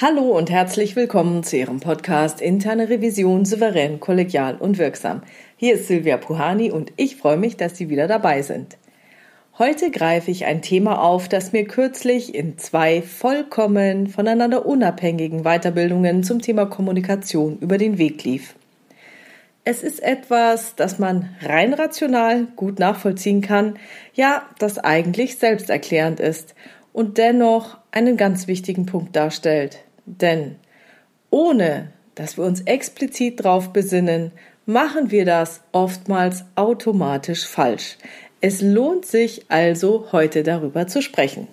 Hallo 0.00 0.38
und 0.38 0.48
herzlich 0.48 0.94
willkommen 0.94 1.42
zu 1.42 1.56
Ihrem 1.56 1.80
Podcast 1.80 2.40
Interne 2.40 2.88
Revision 2.88 3.44
souverän, 3.44 3.98
kollegial 3.98 4.54
und 4.54 4.78
wirksam. 4.78 5.22
Hier 5.56 5.74
ist 5.74 5.88
Silvia 5.88 6.18
Puhani 6.18 6.70
und 6.70 6.92
ich 6.96 7.16
freue 7.16 7.36
mich, 7.36 7.56
dass 7.56 7.76
Sie 7.76 7.90
wieder 7.90 8.06
dabei 8.06 8.42
sind. 8.42 8.78
Heute 9.58 9.90
greife 9.90 10.30
ich 10.30 10.44
ein 10.44 10.62
Thema 10.62 11.02
auf, 11.02 11.28
das 11.28 11.50
mir 11.50 11.64
kürzlich 11.64 12.32
in 12.32 12.58
zwei 12.58 13.02
vollkommen 13.02 14.06
voneinander 14.06 14.66
unabhängigen 14.66 15.42
Weiterbildungen 15.42 16.22
zum 16.22 16.40
Thema 16.40 16.66
Kommunikation 16.66 17.58
über 17.58 17.76
den 17.76 17.98
Weg 17.98 18.22
lief. 18.22 18.54
Es 19.64 19.82
ist 19.82 20.00
etwas, 20.00 20.76
das 20.76 21.00
man 21.00 21.34
rein 21.42 21.74
rational 21.74 22.46
gut 22.54 22.78
nachvollziehen 22.78 23.40
kann, 23.40 23.80
ja, 24.14 24.44
das 24.60 24.78
eigentlich 24.78 25.38
selbsterklärend 25.38 26.20
ist 26.20 26.54
und 26.92 27.18
dennoch 27.18 27.78
einen 27.90 28.16
ganz 28.16 28.46
wichtigen 28.46 28.86
Punkt 28.86 29.16
darstellt. 29.16 29.80
Denn 30.08 30.56
ohne 31.30 31.92
dass 32.14 32.36
wir 32.36 32.44
uns 32.44 32.62
explizit 32.62 33.44
darauf 33.44 33.72
besinnen, 33.72 34.32
machen 34.66 35.12
wir 35.12 35.24
das 35.24 35.60
oftmals 35.70 36.44
automatisch 36.56 37.46
falsch. 37.46 37.96
Es 38.40 38.60
lohnt 38.60 39.06
sich 39.06 39.46
also 39.48 40.08
heute 40.10 40.42
darüber 40.42 40.88
zu 40.88 41.00
sprechen. 41.00 41.46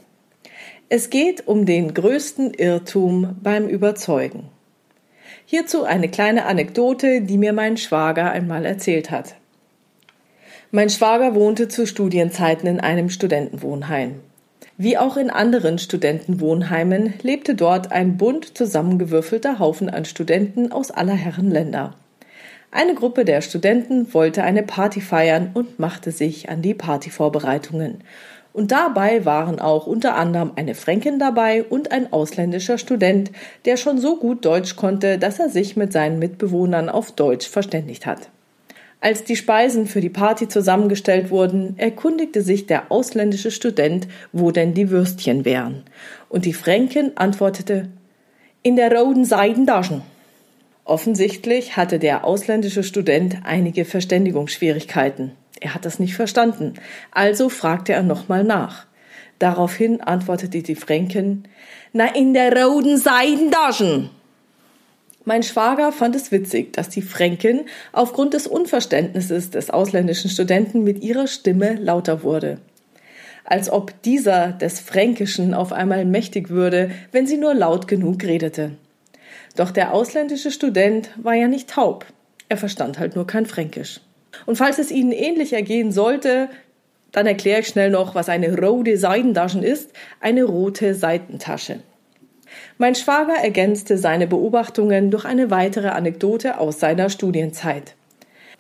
Es 0.90 1.12
geht 1.12 1.48
um 1.48 1.66
den 1.66 1.94
größten 1.94 2.54
Irrtum 2.54 3.36
beim 3.44 3.68
Überzeugen. 3.68 4.50
Hierzu 5.46 5.84
eine 5.84 6.10
kleine 6.10 6.46
Anekdote, 6.46 7.22
die 7.22 7.38
mir 7.38 7.54
mein 7.54 7.78
Schwager 7.78 8.32
einmal 8.32 8.66
erzählt 8.66 9.12
hat. 9.12 9.36
Mein 10.72 10.90
Schwager 10.90 11.36
wohnte 11.36 11.68
zu 11.68 11.86
Studienzeiten 11.86 12.68
in 12.68 12.80
einem 12.80 13.10
Studentenwohnheim. 13.10 14.22
Wie 14.78 14.98
auch 14.98 15.16
in 15.16 15.30
anderen 15.30 15.80
Studentenwohnheimen 15.80 17.14
lebte 17.22 17.56
dort 17.56 17.92
ein 17.92 18.18
bunt 18.18 18.58
zusammengewürfelter 18.58 19.60
Haufen 19.60 19.90
an 19.90 20.06
Studenten 20.06 20.72
aus 20.72 20.92
aller 20.92 21.14
Herren 21.14 21.50
Länder. 21.50 21.96
Eine 22.72 22.94
Gruppe 22.94 23.24
der 23.24 23.40
Studenten 23.40 24.14
wollte 24.14 24.44
eine 24.44 24.64
Party 24.64 25.00
feiern 25.00 25.52
und 25.54 25.80
machte 25.80 26.12
sich 26.12 26.50
an 26.50 26.62
die 26.62 26.74
Partyvorbereitungen. 26.74 28.04
Und 28.52 28.72
dabei 28.72 29.24
waren 29.24 29.60
auch 29.60 29.88
unter 29.88 30.16
anderem 30.16 30.52
eine 30.58 30.76
Fränkin 30.76 31.20
dabei 31.20 31.64
und 31.64 31.94
ein 31.94 32.12
ausländischer 32.12 32.78
Student, 32.78 33.32
der 33.64 33.78
schon 33.78 33.98
so 33.98 34.18
gut 34.18 34.44
Deutsch 34.44 34.76
konnte, 34.76 35.18
dass 35.18 35.40
er 35.40 35.50
sich 35.50 35.78
mit 35.78 35.94
seinen 35.94 36.20
Mitbewohnern 36.20 36.90
auf 36.90 37.14
Deutsch 37.14 37.48
verständigt 37.48 38.06
hat. 38.06 38.30
Als 39.06 39.24
die 39.24 39.36
Speisen 39.36 39.86
für 39.86 40.02
die 40.02 40.10
Party 40.10 40.48
zusammengestellt 40.48 41.30
wurden, 41.30 41.78
erkundigte 41.78 42.42
sich 42.42 42.66
der 42.66 42.92
ausländische 42.92 43.52
Student, 43.52 44.08
wo 44.32 44.50
denn 44.50 44.74
die 44.74 44.90
Würstchen 44.90 45.46
wären. 45.46 45.84
Und 46.28 46.46
die 46.46 46.54
Fränkin 46.54 47.12
antwortete 47.14 47.90
In 48.64 48.76
der 48.76 48.92
roten 48.92 49.24
Seidentaschen. 49.24 50.02
Offensichtlich 50.86 51.78
hatte 51.78 52.00
der 52.00 52.26
ausländische 52.26 52.82
Student 52.82 53.42
einige 53.44 53.86
Verständigungsschwierigkeiten. 53.86 55.34
Er 55.62 55.76
hat 55.76 55.86
das 55.86 56.00
nicht 56.00 56.16
verstanden, 56.16 56.74
also 57.12 57.50
fragte 57.50 57.94
er 57.94 58.02
nochmal 58.02 58.44
nach. 58.44 58.88
Daraufhin 59.38 60.02
antwortete 60.02 60.64
die 60.64 60.74
Fränkin 60.74 61.44
Na 61.94 62.08
in 62.16 62.34
der 62.34 62.52
roten 62.60 62.98
Seidentaschen. 62.98 64.10
Mein 65.28 65.42
Schwager 65.42 65.92
fand 65.92 66.16
es 66.16 66.32
witzig, 66.32 66.74
dass 66.74 66.90
die 66.90 67.02
Fränkin 67.02 67.62
aufgrund 67.92 68.36
des 68.36 68.46
Unverständnisses 68.46 69.50
des 69.50 69.72
ausländischen 69.72 70.30
Studenten 70.30 70.84
mit 70.84 71.04
ihrer 71.04 71.26
Stimme 71.26 71.74
lauter 71.74 72.22
wurde. 72.22 72.60
Als 73.44 73.72
ob 73.72 74.00
dieser 74.04 74.52
des 74.52 74.80
Fränkischen 74.80 75.56
auf 75.56 75.74
einmal 75.74 76.06
mächtig 76.06 76.50
würde, 76.52 76.92
wenn 77.12 77.26
sie 77.26 77.38
nur 77.38 77.56
laut 77.56 77.88
genug 77.88 78.24
redete. 78.24 78.72
Doch 79.56 79.72
der 79.72 79.94
ausländische 79.94 80.52
Student 80.52 81.10
war 81.18 81.34
ja 81.34 81.48
nicht 81.48 81.72
taub. 81.72 82.06
Er 82.48 82.58
verstand 82.58 83.00
halt 83.00 83.16
nur 83.16 83.26
kein 83.26 83.48
Fränkisch. 83.48 84.02
Und 84.46 84.58
falls 84.58 84.78
es 84.78 84.92
Ihnen 84.92 85.12
ähnlich 85.12 85.54
ergehen 85.54 85.92
sollte, 85.92 86.50
dann 87.12 87.26
erkläre 87.26 87.62
ich 87.62 87.68
schnell 87.68 87.90
noch, 87.90 88.14
was 88.14 88.30
eine 88.30 88.60
rote 88.60 88.98
Seidentasche 88.98 89.60
ist. 89.60 89.92
Eine 90.20 90.44
rote 90.44 90.94
Seitentasche. 90.94 91.80
Mein 92.78 92.96
Schwager 92.96 93.36
ergänzte 93.42 93.98
seine 93.98 94.28
Beobachtungen 94.28 95.10
durch 95.10 95.24
eine 95.24 95.50
weitere 95.50 95.88
Anekdote 95.88 96.60
aus 96.60 96.80
seiner 96.80 97.10
Studienzeit. 97.10 97.96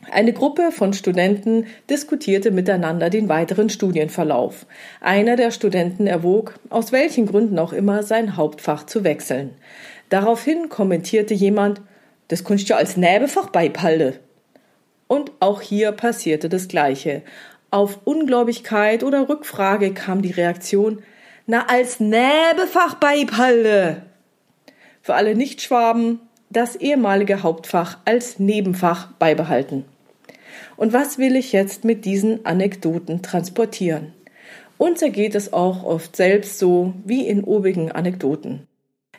Eine 0.09 0.31
Gruppe 0.31 0.71
von 0.71 0.93
Studenten 0.93 1.65
diskutierte 1.89 2.51
miteinander 2.51 3.09
den 3.09 3.27
weiteren 3.27 3.69
Studienverlauf. 3.69 4.65
Einer 5.01 5.35
der 5.35 5.51
Studenten 5.51 6.07
erwog, 6.07 6.55
aus 6.69 6.93
welchen 6.93 7.25
Gründen 7.25 7.59
auch 7.59 7.73
immer, 7.73 8.03
sein 8.03 8.37
Hauptfach 8.37 8.85
zu 8.85 9.03
wechseln. 9.03 9.49
Daraufhin 10.09 10.69
kommentierte 10.69 11.33
jemand, 11.33 11.81
das 12.29 12.45
kannst 12.45 12.69
du 12.69 12.75
als 12.75 12.95
Näbefach 12.95 13.49
beibehalten. 13.49 14.19
Und 15.07 15.31
auch 15.41 15.61
hier 15.61 15.91
passierte 15.91 16.47
das 16.47 16.69
Gleiche. 16.69 17.21
Auf 17.69 17.99
Ungläubigkeit 18.05 19.03
oder 19.03 19.27
Rückfrage 19.27 19.93
kam 19.93 20.21
die 20.21 20.31
Reaktion, 20.31 21.03
na 21.47 21.67
als 21.67 21.99
Näbefach 21.99 22.95
beibehalte. 22.95 24.01
Für 25.01 25.15
alle 25.15 25.35
Nichtschwaben 25.35 26.19
das 26.49 26.75
ehemalige 26.75 27.43
Hauptfach 27.43 27.99
als 28.05 28.39
Nebenfach 28.39 29.11
beibehalten. 29.13 29.85
Und 30.77 30.93
was 30.93 31.17
will 31.17 31.35
ich 31.35 31.53
jetzt 31.53 31.83
mit 31.83 32.05
diesen 32.05 32.45
Anekdoten 32.45 33.21
transportieren? 33.21 34.13
Uns 34.77 35.01
ergeht 35.01 35.35
es 35.35 35.53
auch 35.53 35.83
oft 35.83 36.15
selbst 36.15 36.59
so 36.59 36.93
wie 37.05 37.27
in 37.27 37.43
obigen 37.43 37.91
Anekdoten. 37.91 38.67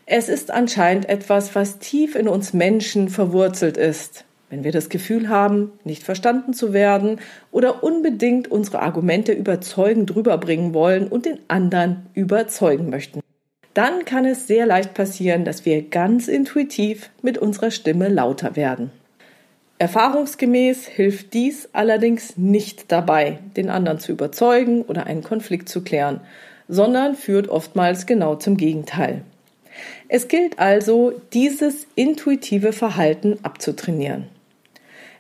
Es 0.05 0.29
ist 0.29 0.51
anscheinend 0.51 1.09
etwas, 1.09 1.55
was 1.55 1.79
tief 1.79 2.15
in 2.15 2.29
uns 2.29 2.53
Menschen 2.53 3.09
verwurzelt 3.09 3.77
ist. 3.77 4.26
Wenn 4.49 4.63
wir 4.63 4.71
das 4.71 4.89
Gefühl 4.89 5.29
haben, 5.29 5.73
nicht 5.83 6.05
verstanden 6.05 6.55
zu 6.55 6.73
werden 6.73 7.19
oder 7.51 7.83
unbedingt 7.83 8.49
unsere 8.49 8.81
Argumente 8.81 9.33
überzeugend 9.33 10.15
rüberbringen 10.15 10.73
wollen 10.73 11.09
und 11.09 11.27
den 11.27 11.41
anderen 11.49 12.07
überzeugen 12.15 12.89
möchten, 12.89 13.21
dann 13.75 14.05
kann 14.05 14.25
es 14.25 14.47
sehr 14.47 14.65
leicht 14.65 14.95
passieren, 14.95 15.45
dass 15.45 15.67
wir 15.67 15.83
ganz 15.83 16.29
intuitiv 16.29 17.11
mit 17.23 17.39
unserer 17.39 17.71
Stimme 17.71 18.09
lauter 18.09 18.57
werden. 18.57 18.91
Erfahrungsgemäß 19.79 20.87
hilft 20.87 21.35
dies 21.35 21.69
allerdings 21.73 22.39
nicht 22.39 22.91
dabei, 22.91 23.41
den 23.57 23.69
anderen 23.69 23.99
zu 23.99 24.13
überzeugen 24.13 24.83
oder 24.83 25.07
einen 25.07 25.23
Konflikt 25.23 25.69
zu 25.69 25.83
klären, 25.83 26.21
sondern 26.69 27.17
führt 27.17 27.49
oftmals 27.49 28.07
genau 28.07 28.37
zum 28.37 28.57
Gegenteil. 28.57 29.23
Es 30.09 30.29
gilt 30.29 30.59
also, 30.59 31.13
dieses 31.35 31.87
intuitive 31.97 32.73
Verhalten 32.73 33.39
abzutrainieren. 33.43 34.29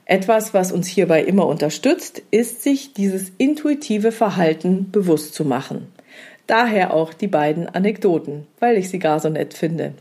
Etwas, 0.08 0.54
was 0.54 0.70
uns 0.70 0.86
hierbei 0.86 1.22
immer 1.24 1.46
unterstützt, 1.48 2.22
ist, 2.30 2.62
sich 2.62 2.92
dieses 2.92 3.32
intuitive 3.38 4.12
Verhalten 4.12 4.90
bewusst 4.92 5.34
zu 5.34 5.44
machen. 5.44 5.88
Daher 6.46 6.94
auch 6.94 7.12
die 7.12 7.26
beiden 7.26 7.68
Anekdoten, 7.68 8.46
weil 8.60 8.76
ich 8.76 8.88
sie 8.88 9.00
gar 9.00 9.18
so 9.18 9.28
nett 9.28 9.52
finde. 9.52 9.94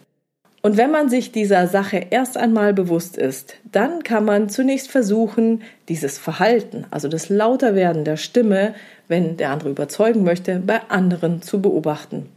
Und 0.61 0.77
wenn 0.77 0.91
man 0.91 1.09
sich 1.09 1.31
dieser 1.31 1.67
Sache 1.67 2.05
erst 2.09 2.37
einmal 2.37 2.73
bewusst 2.73 3.17
ist, 3.17 3.55
dann 3.71 4.03
kann 4.03 4.25
man 4.25 4.49
zunächst 4.49 4.89
versuchen, 4.91 5.63
dieses 5.89 6.19
Verhalten, 6.19 6.85
also 6.91 7.07
das 7.07 7.29
Lauterwerden 7.29 8.03
der 8.03 8.17
Stimme, 8.17 8.75
wenn 9.07 9.37
der 9.37 9.49
andere 9.49 9.69
überzeugen 9.69 10.23
möchte, 10.23 10.59
bei 10.59 10.81
anderen 10.89 11.41
zu 11.41 11.61
beobachten. 11.61 12.29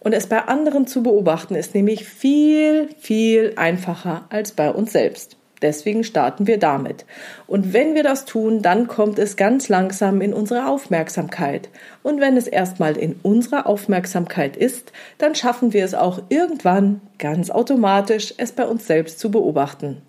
Und 0.00 0.14
es 0.14 0.26
bei 0.26 0.40
anderen 0.42 0.88
zu 0.88 1.04
beobachten 1.04 1.54
ist 1.54 1.76
nämlich 1.76 2.04
viel, 2.04 2.88
viel 2.98 3.52
einfacher 3.54 4.24
als 4.30 4.50
bei 4.50 4.70
uns 4.70 4.92
selbst. 4.92 5.36
Deswegen 5.62 6.04
starten 6.04 6.46
wir 6.46 6.58
damit. 6.58 7.06
Und 7.46 7.72
wenn 7.72 7.94
wir 7.94 8.02
das 8.02 8.24
tun, 8.24 8.60
dann 8.60 8.88
kommt 8.88 9.18
es 9.18 9.36
ganz 9.36 9.68
langsam 9.68 10.20
in 10.20 10.34
unsere 10.34 10.68
Aufmerksamkeit. 10.68 11.68
Und 12.02 12.20
wenn 12.20 12.36
es 12.36 12.48
erstmal 12.48 12.96
in 12.96 13.14
unserer 13.22 13.66
Aufmerksamkeit 13.66 14.56
ist, 14.56 14.92
dann 15.18 15.34
schaffen 15.34 15.72
wir 15.72 15.84
es 15.84 15.94
auch 15.94 16.20
irgendwann 16.28 17.00
ganz 17.18 17.50
automatisch, 17.50 18.34
es 18.36 18.52
bei 18.52 18.66
uns 18.66 18.86
selbst 18.86 19.20
zu 19.20 19.30
beobachten. 19.30 20.02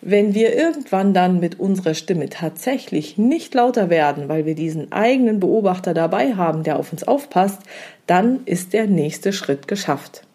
Wenn 0.00 0.34
wir 0.34 0.54
irgendwann 0.54 1.14
dann 1.14 1.40
mit 1.40 1.58
unserer 1.58 1.94
Stimme 1.94 2.28
tatsächlich 2.28 3.16
nicht 3.18 3.54
lauter 3.54 3.88
werden, 3.88 4.28
weil 4.28 4.44
wir 4.44 4.54
diesen 4.54 4.92
eigenen 4.92 5.40
Beobachter 5.40 5.94
dabei 5.94 6.34
haben, 6.34 6.62
der 6.62 6.78
auf 6.78 6.92
uns 6.92 7.04
aufpasst, 7.04 7.60
dann 8.06 8.40
ist 8.44 8.72
der 8.72 8.86
nächste 8.86 9.32
Schritt 9.32 9.68
geschafft. 9.68 10.26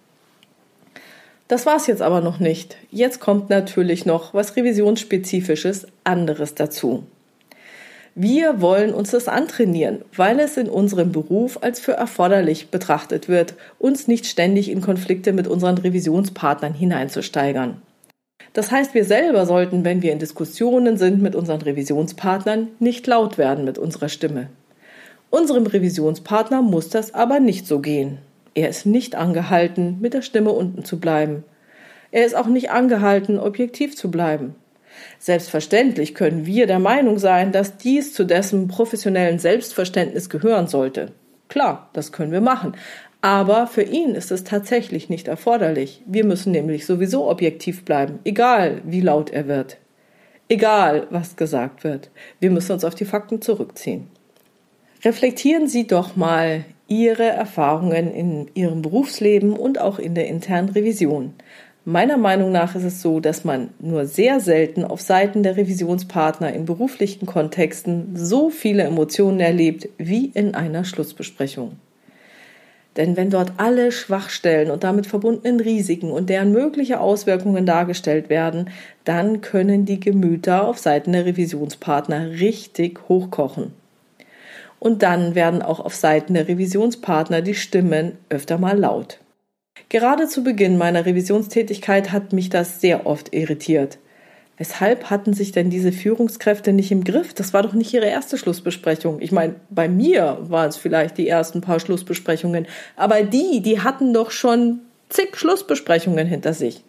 Das 1.47 1.65
war's 1.65 1.87
jetzt 1.87 2.01
aber 2.01 2.21
noch 2.21 2.39
nicht. 2.39 2.75
Jetzt 2.91 3.19
kommt 3.19 3.49
natürlich 3.49 4.05
noch 4.05 4.33
was 4.33 4.55
revisionsspezifisches 4.55 5.87
anderes 6.03 6.55
dazu. 6.55 7.03
Wir 8.15 8.61
wollen 8.61 8.95
uns 8.95 9.11
das 9.11 9.27
antrainieren, 9.27 10.03
weil 10.15 10.39
es 10.39 10.57
in 10.57 10.69
unserem 10.69 11.11
Beruf 11.11 11.59
als 11.61 11.79
für 11.79 11.91
erforderlich 11.91 12.69
betrachtet 12.69 13.29
wird, 13.29 13.53
uns 13.77 14.07
nicht 14.07 14.25
ständig 14.25 14.71
in 14.71 14.81
Konflikte 14.81 15.33
mit 15.33 15.47
unseren 15.47 15.77
Revisionspartnern 15.77 16.73
hineinzusteigern. 16.73 17.79
Das 18.53 18.71
heißt, 18.71 18.95
wir 18.95 19.05
selber 19.05 19.45
sollten, 19.45 19.85
wenn 19.85 20.01
wir 20.01 20.11
in 20.11 20.17
Diskussionen 20.17 20.97
sind 20.97 21.21
mit 21.21 21.35
unseren 21.35 21.61
Revisionspartnern, 21.61 22.69
nicht 22.79 23.05
laut 23.05 23.37
werden 23.37 23.65
mit 23.65 23.77
unserer 23.77 24.09
Stimme. 24.09 24.49
Unserem 25.29 25.67
Revisionspartner 25.67 26.63
muss 26.63 26.89
das 26.89 27.13
aber 27.13 27.39
nicht 27.39 27.67
so 27.67 27.81
gehen. 27.81 28.17
Er 28.57 28.69
ist 28.69 28.87
nicht 28.87 29.13
angehalten, 29.13 29.99
mit 30.01 30.15
der 30.15 30.23
Stimme 30.23 30.51
unten 30.51 30.83
zu 30.83 30.99
bleiben. 30.99 31.43
Er 32.09 32.25
ist 32.25 32.35
auch 32.35 32.47
nicht 32.47 32.71
angehalten, 32.71 33.37
objektiv 33.37 33.95
zu 33.95 34.09
bleiben. 34.09 34.55
Selbstverständlich 35.19 36.15
können 36.15 36.47
wir 36.47 36.65
der 36.65 36.79
Meinung 36.79 37.19
sein, 37.19 37.51
dass 37.51 37.77
dies 37.77 38.15
zu 38.15 38.23
dessen 38.23 38.67
professionellen 38.67 39.37
Selbstverständnis 39.37 40.31
gehören 40.31 40.65
sollte. 40.65 41.11
Klar, 41.49 41.91
das 41.93 42.11
können 42.11 42.31
wir 42.31 42.41
machen. 42.41 42.75
Aber 43.21 43.67
für 43.67 43.83
ihn 43.83 44.15
ist 44.15 44.31
es 44.31 44.43
tatsächlich 44.43 45.07
nicht 45.07 45.27
erforderlich. 45.27 46.01
Wir 46.07 46.25
müssen 46.25 46.51
nämlich 46.51 46.87
sowieso 46.87 47.29
objektiv 47.29 47.85
bleiben, 47.85 48.17
egal 48.23 48.81
wie 48.85 49.01
laut 49.01 49.29
er 49.29 49.47
wird. 49.47 49.77
Egal, 50.49 51.05
was 51.11 51.35
gesagt 51.35 51.83
wird. 51.83 52.09
Wir 52.39 52.49
müssen 52.49 52.71
uns 52.71 52.83
auf 52.83 52.95
die 52.95 53.05
Fakten 53.05 53.39
zurückziehen. 53.39 54.07
Reflektieren 55.05 55.67
Sie 55.67 55.85
doch 55.85 56.15
mal 56.15 56.65
Ihre 56.87 57.23
Erfahrungen 57.23 58.13
in 58.13 58.47
Ihrem 58.53 58.81
Berufsleben 58.81 59.53
und 59.53 59.79
auch 59.79 59.99
in 59.99 60.15
der 60.15 60.27
internen 60.27 60.69
Revision. 60.69 61.33
Meiner 61.89 62.17
Meinung 62.17 62.51
nach 62.51 62.75
ist 62.75 62.83
es 62.83 63.01
so, 63.01 63.21
dass 63.21 63.45
man 63.45 63.69
nur 63.79 64.05
sehr 64.07 64.41
selten 64.41 64.83
auf 64.83 64.99
Seiten 64.99 65.41
der 65.41 65.55
Revisionspartner 65.55 66.51
in 66.51 66.65
beruflichen 66.65 67.25
Kontexten 67.25 68.11
so 68.15 68.49
viele 68.49 68.83
Emotionen 68.83 69.39
erlebt 69.39 69.87
wie 69.97 70.25
in 70.25 70.53
einer 70.53 70.83
Schlussbesprechung. 70.83 71.77
Denn 72.97 73.15
wenn 73.15 73.29
dort 73.29 73.53
alle 73.57 73.91
Schwachstellen 73.91 74.71
und 74.71 74.83
damit 74.83 75.05
verbundenen 75.05 75.59
Risiken 75.59 76.11
und 76.11 76.29
deren 76.29 76.51
mögliche 76.51 76.99
Auswirkungen 76.99 77.65
dargestellt 77.65 78.27
werden, 78.29 78.69
dann 79.05 79.39
können 79.39 79.85
die 79.85 79.99
Gemüter 79.99 80.67
auf 80.67 80.79
Seiten 80.79 81.13
der 81.13 81.25
Revisionspartner 81.25 82.31
richtig 82.31 83.07
hochkochen. 83.07 83.71
Und 84.79 85.03
dann 85.03 85.35
werden 85.35 85.61
auch 85.61 85.79
auf 85.79 85.95
Seiten 85.95 86.33
der 86.35 86.47
Revisionspartner 86.47 87.41
die 87.41 87.55
Stimmen 87.55 88.17
öfter 88.29 88.57
mal 88.57 88.77
laut. 88.77 89.19
Gerade 89.89 90.27
zu 90.27 90.43
Beginn 90.43 90.77
meiner 90.77 91.05
Revisionstätigkeit 91.05 92.11
hat 92.11 92.33
mich 92.33 92.49
das 92.49 92.81
sehr 92.81 93.05
oft 93.05 93.33
irritiert. 93.33 93.99
Weshalb 94.57 95.11
hatten 95.11 95.33
sich 95.33 95.51
denn 95.51 95.69
diese 95.69 95.91
Führungskräfte 95.91 96.73
nicht 96.73 96.91
im 96.91 97.03
Griff? 97.03 97.33
Das 97.35 97.53
war 97.53 97.61
doch 97.61 97.73
nicht 97.73 97.93
ihre 97.93 98.07
erste 98.07 98.39
Schlussbesprechung. 98.39 99.21
Ich 99.21 99.31
meine, 99.31 99.55
bei 99.69 99.87
mir 99.87 100.39
waren 100.41 100.69
es 100.69 100.77
vielleicht 100.77 101.19
die 101.19 101.27
ersten 101.27 101.61
paar 101.61 101.79
Schlussbesprechungen, 101.79 102.67
aber 102.95 103.21
die, 103.21 103.61
die 103.61 103.81
hatten 103.81 104.13
doch 104.13 104.31
schon 104.31 104.79
zig 105.09 105.37
Schlussbesprechungen 105.37 106.25
hinter 106.27 106.53
sich. 106.53 106.83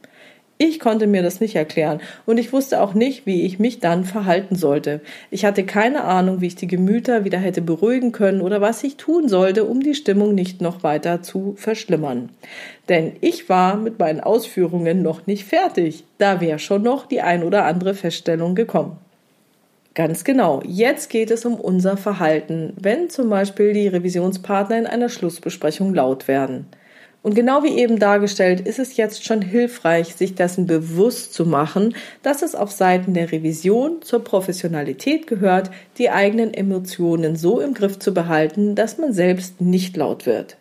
Ich 0.60 0.80
konnte 0.80 1.06
mir 1.06 1.22
das 1.22 1.40
nicht 1.40 1.54
erklären 1.54 2.00
und 2.26 2.36
ich 2.36 2.52
wusste 2.52 2.82
auch 2.82 2.92
nicht, 2.92 3.26
wie 3.26 3.42
ich 3.42 3.60
mich 3.60 3.78
dann 3.78 4.04
verhalten 4.04 4.56
sollte. 4.56 5.00
Ich 5.30 5.44
hatte 5.44 5.64
keine 5.64 6.02
Ahnung, 6.02 6.40
wie 6.40 6.48
ich 6.48 6.56
die 6.56 6.66
Gemüter 6.66 7.24
wieder 7.24 7.38
hätte 7.38 7.62
beruhigen 7.62 8.10
können 8.10 8.40
oder 8.40 8.60
was 8.60 8.82
ich 8.82 8.96
tun 8.96 9.28
sollte, 9.28 9.64
um 9.64 9.80
die 9.84 9.94
Stimmung 9.94 10.34
nicht 10.34 10.60
noch 10.60 10.82
weiter 10.82 11.22
zu 11.22 11.54
verschlimmern. 11.56 12.30
Denn 12.88 13.12
ich 13.20 13.48
war 13.48 13.76
mit 13.76 14.00
meinen 14.00 14.20
Ausführungen 14.20 15.00
noch 15.00 15.28
nicht 15.28 15.44
fertig. 15.44 16.02
Da 16.18 16.40
wäre 16.40 16.58
schon 16.58 16.82
noch 16.82 17.06
die 17.06 17.20
ein 17.20 17.44
oder 17.44 17.64
andere 17.64 17.94
Feststellung 17.94 18.56
gekommen. 18.56 18.96
Ganz 19.94 20.24
genau. 20.24 20.62
Jetzt 20.64 21.08
geht 21.08 21.30
es 21.30 21.44
um 21.44 21.54
unser 21.54 21.96
Verhalten, 21.96 22.72
wenn 22.80 23.10
zum 23.10 23.30
Beispiel 23.30 23.72
die 23.72 23.88
Revisionspartner 23.88 24.78
in 24.78 24.86
einer 24.86 25.08
Schlussbesprechung 25.08 25.94
laut 25.94 26.26
werden. 26.28 26.66
Und 27.22 27.34
genau 27.34 27.64
wie 27.64 27.76
eben 27.76 27.98
dargestellt, 27.98 28.60
ist 28.60 28.78
es 28.78 28.96
jetzt 28.96 29.24
schon 29.24 29.42
hilfreich, 29.42 30.14
sich 30.14 30.34
dessen 30.34 30.66
bewusst 30.66 31.34
zu 31.34 31.44
machen, 31.44 31.94
dass 32.22 32.42
es 32.42 32.54
auf 32.54 32.70
Seiten 32.70 33.12
der 33.12 33.32
Revision 33.32 34.02
zur 34.02 34.22
Professionalität 34.22 35.26
gehört, 35.26 35.70
die 35.98 36.10
eigenen 36.10 36.54
Emotionen 36.54 37.36
so 37.36 37.60
im 37.60 37.74
Griff 37.74 37.98
zu 37.98 38.14
behalten, 38.14 38.76
dass 38.76 38.98
man 38.98 39.12
selbst 39.12 39.60
nicht 39.60 39.96
laut 39.96 40.26
wird. 40.26 40.56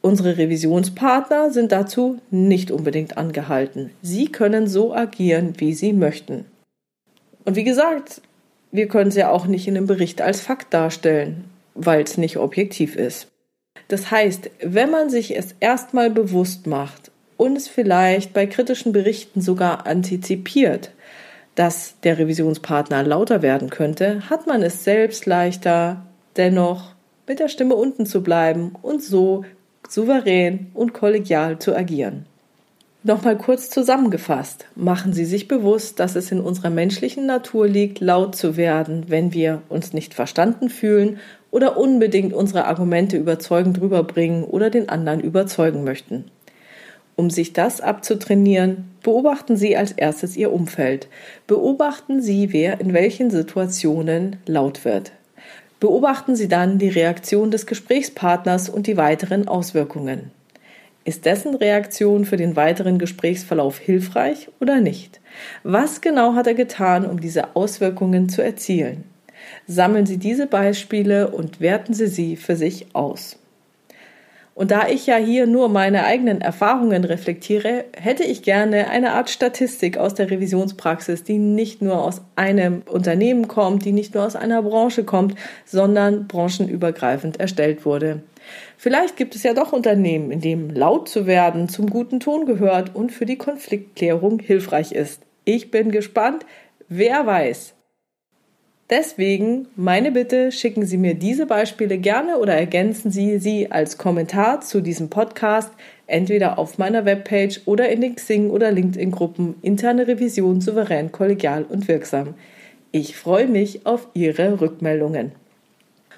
Unsere 0.00 0.36
Revisionspartner 0.36 1.50
sind 1.50 1.72
dazu 1.72 2.18
nicht 2.30 2.70
unbedingt 2.70 3.16
angehalten. 3.16 3.90
Sie 4.02 4.26
können 4.26 4.66
so 4.66 4.94
agieren, 4.94 5.54
wie 5.58 5.74
sie 5.74 5.92
möchten. 5.92 6.46
Und 7.44 7.56
wie 7.56 7.64
gesagt, 7.64 8.20
wir 8.72 8.88
können 8.88 9.08
es 9.08 9.16
ja 9.16 9.30
auch 9.30 9.46
nicht 9.46 9.68
in 9.68 9.76
einem 9.76 9.86
Bericht 9.86 10.20
als 10.20 10.40
Fakt 10.40 10.74
darstellen, 10.74 11.44
weil 11.74 12.02
es 12.02 12.18
nicht 12.18 12.38
objektiv 12.38 12.96
ist. 12.96 13.28
Das 13.88 14.10
heißt, 14.10 14.50
wenn 14.60 14.90
man 14.90 15.10
sich 15.10 15.36
es 15.36 15.54
erstmal 15.60 16.10
bewusst 16.10 16.66
macht 16.66 17.10
und 17.36 17.56
es 17.56 17.68
vielleicht 17.68 18.32
bei 18.32 18.46
kritischen 18.46 18.92
Berichten 18.92 19.40
sogar 19.40 19.86
antizipiert, 19.86 20.90
dass 21.54 21.94
der 22.02 22.18
Revisionspartner 22.18 23.02
lauter 23.02 23.42
werden 23.42 23.70
könnte, 23.70 24.28
hat 24.28 24.46
man 24.46 24.62
es 24.62 24.84
selbst 24.84 25.26
leichter, 25.26 26.04
dennoch 26.36 26.94
mit 27.26 27.38
der 27.38 27.48
Stimme 27.48 27.74
unten 27.74 28.06
zu 28.06 28.22
bleiben 28.22 28.72
und 28.82 29.02
so 29.02 29.44
souverän 29.88 30.70
und 30.74 30.94
kollegial 30.94 31.58
zu 31.58 31.76
agieren. 31.76 32.26
Nochmal 33.06 33.36
kurz 33.36 33.68
zusammengefasst. 33.68 34.64
Machen 34.74 35.12
Sie 35.12 35.26
sich 35.26 35.46
bewusst, 35.46 36.00
dass 36.00 36.16
es 36.16 36.32
in 36.32 36.40
unserer 36.40 36.70
menschlichen 36.70 37.26
Natur 37.26 37.68
liegt, 37.68 38.00
laut 38.00 38.34
zu 38.34 38.56
werden, 38.56 39.04
wenn 39.08 39.34
wir 39.34 39.60
uns 39.68 39.92
nicht 39.92 40.14
verstanden 40.14 40.70
fühlen 40.70 41.18
oder 41.54 41.76
unbedingt 41.76 42.32
unsere 42.32 42.64
Argumente 42.64 43.16
überzeugend 43.16 43.80
rüberbringen 43.80 44.42
oder 44.42 44.70
den 44.70 44.88
anderen 44.88 45.20
überzeugen 45.20 45.84
möchten. 45.84 46.24
Um 47.14 47.30
sich 47.30 47.52
das 47.52 47.80
abzutrainieren, 47.80 48.90
beobachten 49.04 49.56
Sie 49.56 49.76
als 49.76 49.92
erstes 49.92 50.36
Ihr 50.36 50.52
Umfeld. 50.52 51.06
Beobachten 51.46 52.20
Sie, 52.20 52.52
wer 52.52 52.80
in 52.80 52.92
welchen 52.92 53.30
Situationen 53.30 54.34
laut 54.46 54.84
wird. 54.84 55.12
Beobachten 55.78 56.34
Sie 56.34 56.48
dann 56.48 56.78
die 56.78 56.88
Reaktion 56.88 57.52
des 57.52 57.66
Gesprächspartners 57.66 58.68
und 58.68 58.88
die 58.88 58.96
weiteren 58.96 59.46
Auswirkungen. 59.46 60.32
Ist 61.04 61.24
dessen 61.24 61.54
Reaktion 61.54 62.24
für 62.24 62.36
den 62.36 62.56
weiteren 62.56 62.98
Gesprächsverlauf 62.98 63.78
hilfreich 63.78 64.48
oder 64.60 64.80
nicht? 64.80 65.20
Was 65.62 66.00
genau 66.00 66.34
hat 66.34 66.48
er 66.48 66.54
getan, 66.54 67.06
um 67.08 67.20
diese 67.20 67.54
Auswirkungen 67.54 68.28
zu 68.28 68.42
erzielen? 68.42 69.13
Sammeln 69.66 70.06
Sie 70.06 70.18
diese 70.18 70.46
Beispiele 70.46 71.28
und 71.28 71.60
werten 71.60 71.94
Sie 71.94 72.06
sie 72.06 72.36
für 72.36 72.56
sich 72.56 72.94
aus. 72.94 73.38
Und 74.54 74.70
da 74.70 74.86
ich 74.86 75.06
ja 75.06 75.16
hier 75.16 75.48
nur 75.48 75.68
meine 75.68 76.04
eigenen 76.04 76.40
Erfahrungen 76.40 77.04
reflektiere, 77.04 77.86
hätte 77.96 78.22
ich 78.22 78.42
gerne 78.42 78.88
eine 78.88 79.12
Art 79.12 79.28
Statistik 79.28 79.98
aus 79.98 80.14
der 80.14 80.30
Revisionspraxis, 80.30 81.24
die 81.24 81.38
nicht 81.38 81.82
nur 81.82 82.04
aus 82.04 82.22
einem 82.36 82.82
Unternehmen 82.88 83.48
kommt, 83.48 83.84
die 83.84 83.90
nicht 83.90 84.14
nur 84.14 84.24
aus 84.24 84.36
einer 84.36 84.62
Branche 84.62 85.02
kommt, 85.02 85.34
sondern 85.64 86.28
branchenübergreifend 86.28 87.40
erstellt 87.40 87.84
wurde. 87.84 88.22
Vielleicht 88.76 89.16
gibt 89.16 89.34
es 89.34 89.42
ja 89.42 89.54
doch 89.54 89.72
Unternehmen, 89.72 90.30
in 90.30 90.40
denen 90.40 90.70
laut 90.70 91.08
zu 91.08 91.26
werden 91.26 91.68
zum 91.68 91.90
guten 91.90 92.20
Ton 92.20 92.46
gehört 92.46 92.94
und 92.94 93.10
für 93.10 93.26
die 93.26 93.38
Konfliktklärung 93.38 94.38
hilfreich 94.38 94.92
ist. 94.92 95.22
Ich 95.44 95.72
bin 95.72 95.90
gespannt. 95.90 96.46
Wer 96.88 97.26
weiß. 97.26 97.74
Deswegen 98.96 99.66
meine 99.74 100.12
Bitte, 100.12 100.52
schicken 100.52 100.86
Sie 100.86 100.98
mir 100.98 101.14
diese 101.14 101.46
Beispiele 101.46 101.98
gerne 101.98 102.38
oder 102.38 102.54
ergänzen 102.54 103.10
Sie 103.10 103.40
sie 103.40 103.72
als 103.72 103.98
Kommentar 103.98 104.60
zu 104.60 104.80
diesem 104.80 105.10
Podcast 105.10 105.72
entweder 106.06 106.60
auf 106.60 106.78
meiner 106.78 107.04
Webpage 107.04 107.62
oder 107.64 107.88
in 107.88 108.02
den 108.02 108.14
Xing 108.14 108.50
oder 108.50 108.70
LinkedIn 108.70 109.10
Gruppen 109.10 109.56
Interne 109.62 110.06
Revision 110.06 110.60
souverän, 110.60 111.10
kollegial 111.10 111.64
und 111.64 111.88
wirksam. 111.88 112.34
Ich 112.92 113.16
freue 113.16 113.48
mich 113.48 113.84
auf 113.84 114.06
Ihre 114.14 114.60
Rückmeldungen. 114.60 115.32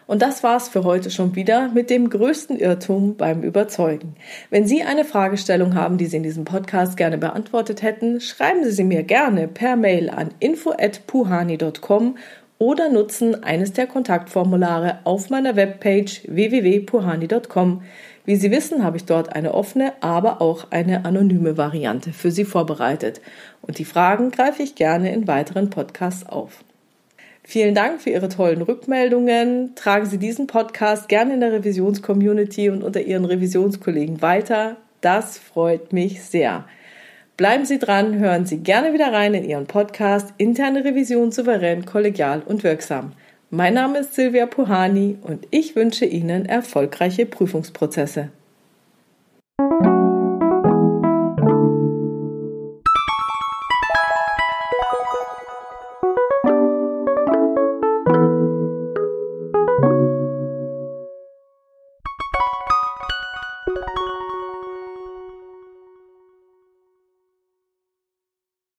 Und 0.07 0.21
das 0.21 0.43
war's 0.43 0.69
für 0.69 0.85
heute 0.85 1.11
schon 1.11 1.35
wieder 1.35 1.71
mit 1.71 1.89
dem 1.89 2.11
größten 2.11 2.59
Irrtum 2.59 3.17
beim 3.17 3.43
Überzeugen. 3.43 4.17
Wenn 4.51 4.67
Sie 4.67 4.83
eine 4.83 5.07
Fragestellung 5.07 5.75
haben, 5.75 5.97
die 5.97 6.07
Sie 6.07 6.19
in 6.19 6.23
diesem 6.23 6.45
Podcast 6.45 6.99
gerne 6.99 7.17
beantwortet 7.17 7.81
hätten, 7.81 8.21
schreiben 8.21 8.65
Sie 8.65 8.71
sie 8.71 8.85
mir 8.85 9.03
gerne 9.03 9.49
per 9.49 9.77
Mail 9.77 10.11
an 10.11 10.29
info@puhani.com 10.41 12.17
oder 12.59 12.89
nutzen 12.89 13.43
eines 13.43 13.73
der 13.73 13.87
Kontaktformulare 13.87 15.01
auf 15.05 15.31
meiner 15.31 15.57
Webpage 15.57 16.23
www.puhani.com. 16.27 17.83
Wie 18.25 18.37
Sie 18.37 18.51
wissen, 18.51 18.83
habe 18.83 18.97
ich 18.97 19.05
dort 19.05 19.35
eine 19.35 19.55
offene, 19.55 19.93
aber 20.01 20.41
auch 20.41 20.67
eine 20.71 21.05
anonyme 21.05 21.57
Variante 21.57 22.13
für 22.13 22.31
Sie 22.31 22.45
vorbereitet. 22.45 23.21
Und 23.63 23.79
die 23.79 23.85
Fragen 23.85 24.31
greife 24.31 24.63
ich 24.63 24.75
gerne 24.75 25.13
in 25.13 25.29
weiteren 25.29 25.71
Podcasts 25.71 26.27
auf. 26.27 26.65
Vielen 27.45 27.77
Dank 27.77 28.01
für 28.01 28.11
Ihre 28.11 28.29
tollen 28.29 28.63
Rückmeldungen. 28.63 29.77
Tragen 29.77 30.07
Sie 30.07 30.19
diesen 30.19 30.49
Podcast 30.49 31.09
gerne 31.09 31.35
in 31.35 31.41
der 31.41 31.53
Revisionscommunity 31.53 32.71
und 32.71 32.83
unter 32.83 33.01
Ihren 33.01 33.25
Revisionskollegen 33.25 34.21
weiter. 34.21 34.77
Das 35.01 35.39
freut 35.39 35.93
mich 35.93 36.25
sehr. 36.25 36.65
Bleiben 37.37 37.67
Sie 37.67 37.79
dran, 37.79 38.19
hören 38.19 38.47
Sie 38.47 38.59
gerne 38.59 38.95
wieder 38.95 39.13
rein 39.13 39.35
in 39.35 39.45
Ihren 39.45 39.67
Podcast 39.67 40.33
Interne 40.39 40.87
Revision 40.87 41.33
souverän, 41.33 41.85
kollegial 41.85 42.41
und 42.41 42.65
wirksam. 42.65 43.13
Mein 43.51 43.75
Name 43.75 43.99
ist 43.99 44.15
Silvia 44.15 44.47
Puhani 44.47 45.19
und 45.21 45.47
ich 45.51 45.77
wünsche 45.77 46.07
Ihnen 46.07 46.47
erfolgreiche 46.47 47.27
Prüfungsprozesse. 47.27 48.31